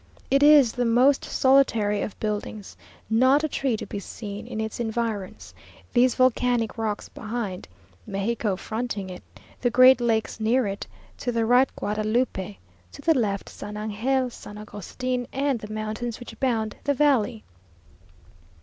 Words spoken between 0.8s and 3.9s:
most solitary of buildings; not a tree to